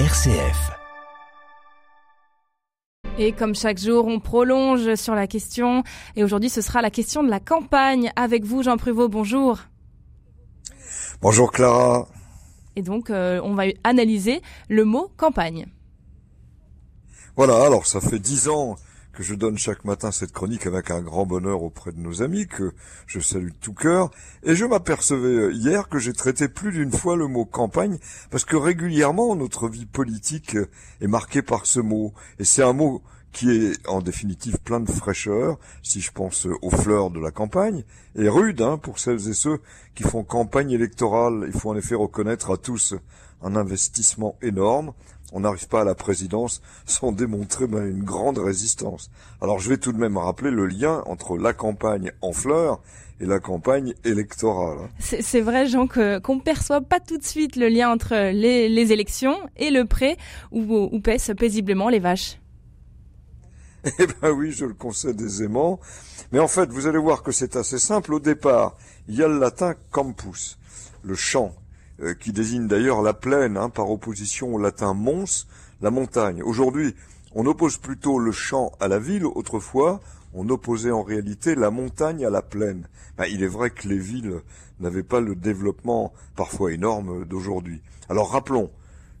RCF. 0.00 0.72
Et 3.16 3.30
comme 3.30 3.54
chaque 3.54 3.78
jour, 3.78 4.08
on 4.08 4.18
prolonge 4.18 4.96
sur 4.96 5.14
la 5.14 5.28
question. 5.28 5.84
Et 6.16 6.24
aujourd'hui, 6.24 6.50
ce 6.50 6.62
sera 6.62 6.82
la 6.82 6.90
question 6.90 7.22
de 7.22 7.30
la 7.30 7.38
campagne. 7.38 8.10
Avec 8.16 8.42
vous, 8.42 8.64
Jean 8.64 8.76
Pruvot, 8.76 9.08
bonjour. 9.08 9.60
Bonjour 11.22 11.52
Clara. 11.52 12.08
Et 12.74 12.82
donc, 12.82 13.08
euh, 13.08 13.40
on 13.44 13.54
va 13.54 13.66
analyser 13.84 14.42
le 14.68 14.84
mot 14.84 15.12
campagne. 15.16 15.66
Voilà, 17.36 17.64
alors 17.64 17.86
ça 17.86 18.00
fait 18.00 18.18
dix 18.18 18.48
ans 18.48 18.74
que 19.14 19.22
je 19.22 19.34
donne 19.34 19.56
chaque 19.56 19.84
matin 19.84 20.10
cette 20.10 20.32
chronique 20.32 20.66
avec 20.66 20.90
un 20.90 21.00
grand 21.00 21.24
bonheur 21.24 21.62
auprès 21.62 21.92
de 21.92 22.00
nos 22.00 22.22
amis, 22.22 22.46
que 22.46 22.72
je 23.06 23.20
salue 23.20 23.50
de 23.50 23.60
tout 23.60 23.72
cœur, 23.72 24.10
et 24.42 24.54
je 24.54 24.64
m'apercevais 24.64 25.54
hier 25.54 25.88
que 25.88 25.98
j'ai 25.98 26.12
traité 26.12 26.48
plus 26.48 26.72
d'une 26.72 26.92
fois 26.92 27.16
le 27.16 27.28
mot 27.28 27.44
campagne, 27.44 27.98
parce 28.30 28.44
que 28.44 28.56
régulièrement 28.56 29.36
notre 29.36 29.68
vie 29.68 29.86
politique 29.86 30.56
est 31.00 31.06
marquée 31.06 31.42
par 31.42 31.66
ce 31.66 31.80
mot, 31.80 32.12
et 32.38 32.44
c'est 32.44 32.62
un 32.62 32.72
mot 32.72 33.02
qui 33.32 33.50
est 33.50 33.88
en 33.88 34.00
définitive 34.00 34.58
plein 34.64 34.80
de 34.80 34.90
fraîcheur, 34.90 35.58
si 35.82 36.00
je 36.00 36.12
pense 36.12 36.46
aux 36.62 36.70
fleurs 36.70 37.10
de 37.10 37.20
la 37.20 37.32
campagne, 37.32 37.84
et 38.16 38.28
rude 38.28 38.62
hein, 38.62 38.78
pour 38.78 38.98
celles 38.98 39.28
et 39.28 39.34
ceux 39.34 39.58
qui 39.94 40.04
font 40.04 40.22
campagne 40.22 40.70
électorale. 40.70 41.44
Il 41.46 41.52
faut 41.52 41.70
en 41.70 41.76
effet 41.76 41.96
reconnaître 41.96 42.52
à 42.52 42.56
tous 42.56 42.94
un 43.42 43.56
investissement 43.56 44.36
énorme, 44.42 44.92
on 45.32 45.40
n'arrive 45.40 45.68
pas 45.68 45.80
à 45.80 45.84
la 45.84 45.94
présidence 45.94 46.62
sans 46.86 47.12
démontrer 47.12 47.66
ben, 47.66 47.84
une 47.84 48.04
grande 48.04 48.38
résistance. 48.38 49.10
Alors 49.40 49.58
je 49.58 49.68
vais 49.68 49.78
tout 49.78 49.92
de 49.92 49.98
même 49.98 50.16
rappeler 50.16 50.50
le 50.50 50.66
lien 50.66 51.02
entre 51.06 51.36
la 51.36 51.52
campagne 51.52 52.12
en 52.22 52.32
fleurs 52.32 52.80
et 53.20 53.26
la 53.26 53.40
campagne 53.40 53.94
électorale. 54.04 54.78
Hein. 54.84 55.16
C'est 55.20 55.40
vrai, 55.40 55.66
Jean, 55.66 55.86
qu'on 55.86 56.36
ne 56.36 56.40
perçoit 56.40 56.80
pas 56.80 57.00
tout 57.00 57.18
de 57.18 57.24
suite 57.24 57.56
le 57.56 57.68
lien 57.68 57.90
entre 57.90 58.14
les, 58.32 58.92
élections 58.92 59.36
et 59.56 59.70
le 59.70 59.84
pré 59.84 60.16
où, 60.52 60.88
où 60.92 61.00
pèsent 61.00 61.32
paisiblement 61.36 61.88
les 61.88 62.00
vaches. 62.00 62.38
Eh 63.98 64.06
ben 64.06 64.30
oui, 64.30 64.50
je 64.50 64.64
le 64.64 64.72
concède 64.72 65.20
aisément. 65.20 65.78
Mais 66.32 66.38
en 66.38 66.48
fait, 66.48 66.70
vous 66.70 66.86
allez 66.86 66.98
voir 66.98 67.22
que 67.22 67.32
c'est 67.32 67.54
assez 67.56 67.78
simple. 67.78 68.14
Au 68.14 68.20
départ, 68.20 68.76
il 69.08 69.16
y 69.16 69.22
a 69.22 69.28
le 69.28 69.38
latin 69.38 69.74
campus, 69.90 70.58
le 71.02 71.14
champ, 71.14 71.54
euh, 72.00 72.14
qui 72.14 72.32
désigne 72.32 72.66
d'ailleurs 72.66 73.02
la 73.02 73.14
plaine, 73.14 73.56
hein, 73.56 73.70
par 73.70 73.90
opposition 73.90 74.54
au 74.54 74.58
latin 74.58 74.94
mons, 74.94 75.46
la 75.80 75.90
montagne. 75.90 76.42
Aujourd'hui, 76.42 76.94
on 77.34 77.46
oppose 77.46 77.76
plutôt 77.76 78.18
le 78.18 78.32
champ 78.32 78.72
à 78.80 78.88
la 78.88 78.98
ville. 78.98 79.26
Autrefois, 79.26 80.00
on 80.34 80.48
opposait 80.48 80.90
en 80.90 81.02
réalité 81.02 81.54
la 81.54 81.70
montagne 81.70 82.24
à 82.24 82.30
la 82.30 82.42
plaine. 82.42 82.88
Ben, 83.16 83.26
il 83.30 83.42
est 83.42 83.48
vrai 83.48 83.70
que 83.70 83.88
les 83.88 83.98
villes 83.98 84.40
n'avaient 84.80 85.04
pas 85.04 85.20
le 85.20 85.36
développement 85.36 86.12
parfois 86.36 86.72
énorme 86.72 87.24
d'aujourd'hui. 87.24 87.80
Alors 88.08 88.32
rappelons 88.32 88.70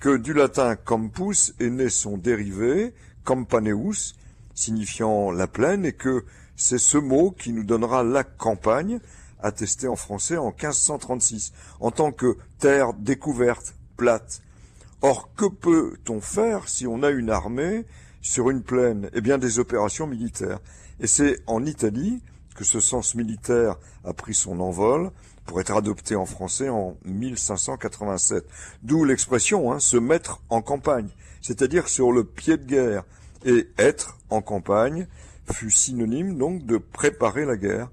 que 0.00 0.16
du 0.16 0.32
latin 0.34 0.76
campus 0.76 1.54
est 1.60 1.70
né 1.70 1.88
son 1.88 2.18
dérivé, 2.18 2.94
campaneus, 3.24 4.14
signifiant 4.54 5.30
la 5.30 5.46
plaine, 5.46 5.84
et 5.84 5.92
que 5.92 6.24
c'est 6.56 6.78
ce 6.78 6.98
mot 6.98 7.30
qui 7.30 7.52
nous 7.52 7.64
donnera 7.64 8.02
la 8.02 8.24
campagne, 8.24 8.98
attesté 9.42 9.88
en 9.88 9.96
français 9.96 10.36
en 10.36 10.48
1536, 10.48 11.52
en 11.80 11.90
tant 11.90 12.12
que 12.12 12.36
terre 12.58 12.94
découverte, 12.94 13.74
plate. 13.96 14.42
Or, 15.02 15.30
que 15.36 15.46
peut-on 15.46 16.20
faire 16.20 16.68
si 16.68 16.86
on 16.86 17.02
a 17.02 17.10
une 17.10 17.30
armée 17.30 17.84
sur 18.22 18.50
une 18.50 18.62
plaine? 18.62 19.10
Eh 19.12 19.20
bien, 19.20 19.38
des 19.38 19.58
opérations 19.58 20.06
militaires. 20.06 20.58
Et 21.00 21.06
c'est 21.06 21.42
en 21.46 21.64
Italie 21.64 22.22
que 22.54 22.64
ce 22.64 22.80
sens 22.80 23.14
militaire 23.14 23.76
a 24.04 24.12
pris 24.12 24.34
son 24.34 24.60
envol 24.60 25.10
pour 25.44 25.60
être 25.60 25.76
adopté 25.76 26.16
en 26.16 26.26
français 26.26 26.68
en 26.68 26.96
1587. 27.04 28.44
D'où 28.82 29.04
l'expression 29.04 29.72
hein, 29.72 29.78
se 29.78 29.96
mettre 29.96 30.40
en 30.48 30.62
campagne, 30.62 31.08
c'est-à-dire 31.40 31.88
sur 31.88 32.12
le 32.12 32.24
pied 32.24 32.56
de 32.56 32.64
guerre. 32.64 33.04
Et 33.44 33.68
être 33.78 34.18
en 34.30 34.40
campagne 34.40 35.06
fut 35.52 35.70
synonyme 35.70 36.36
donc 36.36 36.66
de 36.66 36.78
préparer 36.78 37.44
la 37.44 37.56
guerre. 37.56 37.90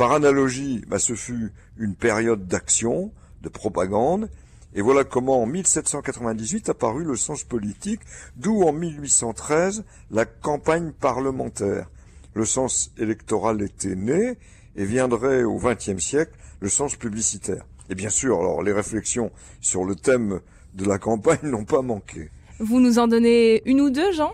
Par 0.00 0.12
analogie, 0.12 0.82
bah, 0.88 0.98
ce 0.98 1.12
fut 1.12 1.52
une 1.76 1.94
période 1.94 2.46
d'action, 2.46 3.12
de 3.42 3.50
propagande, 3.50 4.30
et 4.74 4.80
voilà 4.80 5.04
comment 5.04 5.42
en 5.42 5.46
1798 5.46 6.70
apparut 6.70 7.04
le 7.04 7.16
sens 7.16 7.44
politique, 7.44 8.00
d'où 8.34 8.62
en 8.62 8.72
1813 8.72 9.84
la 10.10 10.24
campagne 10.24 10.92
parlementaire. 10.92 11.90
Le 12.32 12.46
sens 12.46 12.94
électoral 12.96 13.60
était 13.60 13.94
né 13.94 14.38
et 14.74 14.86
viendrait 14.86 15.44
au 15.44 15.58
XXe 15.58 16.02
siècle 16.02 16.32
le 16.60 16.70
sens 16.70 16.96
publicitaire. 16.96 17.66
Et 17.90 17.94
bien 17.94 18.08
sûr, 18.08 18.40
alors 18.40 18.62
les 18.62 18.72
réflexions 18.72 19.30
sur 19.60 19.84
le 19.84 19.96
thème 19.96 20.40
de 20.72 20.86
la 20.86 20.96
campagne 20.96 21.40
n'ont 21.42 21.66
pas 21.66 21.82
manqué. 21.82 22.30
Vous 22.58 22.80
nous 22.80 22.98
en 22.98 23.06
donnez 23.06 23.60
une 23.66 23.82
ou 23.82 23.90
deux, 23.90 24.12
Jean? 24.12 24.32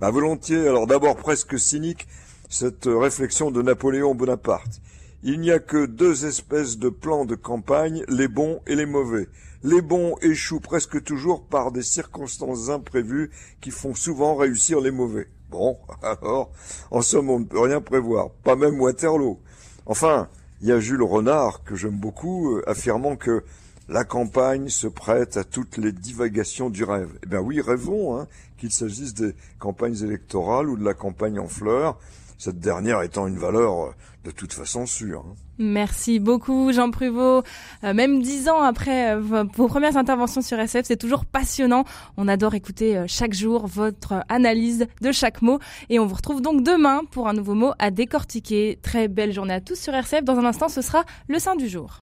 Bah 0.00 0.10
volontiers. 0.10 0.68
Alors 0.68 0.86
d'abord 0.86 1.16
presque 1.16 1.58
cynique, 1.58 2.06
cette 2.52 2.84
réflexion 2.84 3.50
de 3.50 3.62
Napoléon 3.62 4.14
Bonaparte. 4.14 4.82
Il 5.22 5.40
n'y 5.40 5.50
a 5.50 5.58
que 5.58 5.86
deux 5.86 6.26
espèces 6.26 6.76
de 6.78 6.90
plans 6.90 7.24
de 7.24 7.34
campagne, 7.34 8.04
les 8.08 8.28
bons 8.28 8.60
et 8.66 8.74
les 8.74 8.84
mauvais. 8.84 9.28
Les 9.62 9.80
bons 9.80 10.16
échouent 10.20 10.60
presque 10.60 11.02
toujours 11.02 11.46
par 11.46 11.72
des 11.72 11.82
circonstances 11.82 12.68
imprévues 12.68 13.30
qui 13.62 13.70
font 13.70 13.94
souvent 13.94 14.34
réussir 14.34 14.82
les 14.82 14.90
mauvais. 14.90 15.28
Bon, 15.50 15.78
alors, 16.02 16.50
en 16.90 17.00
somme, 17.00 17.30
on 17.30 17.40
ne 17.40 17.46
peut 17.46 17.60
rien 17.60 17.80
prévoir, 17.80 18.28
pas 18.44 18.54
même 18.54 18.78
Waterloo. 18.78 19.40
Enfin, 19.86 20.28
il 20.60 20.68
y 20.68 20.72
a 20.72 20.78
Jules 20.78 21.02
Renard, 21.02 21.64
que 21.64 21.74
j'aime 21.74 21.98
beaucoup, 21.98 22.56
euh, 22.56 22.68
affirmant 22.68 23.16
que 23.16 23.44
la 23.88 24.04
campagne 24.04 24.68
se 24.68 24.88
prête 24.88 25.38
à 25.38 25.44
toutes 25.44 25.78
les 25.78 25.92
divagations 25.92 26.68
du 26.68 26.84
rêve. 26.84 27.18
Eh 27.22 27.28
bien 27.28 27.40
oui, 27.40 27.62
rêvons, 27.62 28.18
hein, 28.18 28.28
qu'il 28.58 28.72
s'agisse 28.72 29.14
des 29.14 29.34
campagnes 29.58 30.02
électorales 30.02 30.68
ou 30.68 30.76
de 30.76 30.84
la 30.84 30.94
campagne 30.94 31.38
en 31.38 31.48
fleurs 31.48 31.98
cette 32.42 32.58
dernière 32.58 33.02
étant 33.02 33.28
une 33.28 33.38
valeur 33.38 33.84
euh, 33.84 33.90
de 34.24 34.32
toute 34.32 34.52
façon 34.52 34.84
sûre. 34.84 35.24
Hein. 35.24 35.34
Merci 35.58 36.18
beaucoup 36.18 36.72
Jean 36.72 36.90
Pruvot. 36.90 37.44
Euh, 37.84 37.94
même 37.94 38.20
dix 38.20 38.48
ans 38.48 38.62
après 38.62 39.14
euh, 39.14 39.44
vos 39.54 39.68
premières 39.68 39.96
interventions 39.96 40.42
sur 40.42 40.58
SF, 40.58 40.86
c'est 40.86 40.96
toujours 40.96 41.24
passionnant. 41.24 41.84
On 42.16 42.26
adore 42.26 42.56
écouter 42.56 43.04
chaque 43.06 43.32
jour 43.32 43.68
votre 43.68 44.24
analyse 44.28 44.88
de 45.00 45.12
chaque 45.12 45.40
mot. 45.40 45.60
Et 45.88 46.00
on 46.00 46.06
vous 46.06 46.16
retrouve 46.16 46.42
donc 46.42 46.64
demain 46.64 47.02
pour 47.12 47.28
un 47.28 47.32
nouveau 47.32 47.54
mot 47.54 47.74
à 47.78 47.92
décortiquer. 47.92 48.76
Très 48.82 49.06
belle 49.06 49.32
journée 49.32 49.54
à 49.54 49.60
tous 49.60 49.78
sur 49.78 49.94
RCF. 49.94 50.24
Dans 50.24 50.36
un 50.36 50.44
instant, 50.44 50.68
ce 50.68 50.82
sera 50.82 51.04
le 51.28 51.38
sein 51.38 51.54
du 51.54 51.68
jour. 51.68 52.00